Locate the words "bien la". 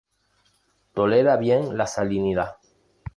1.37-1.85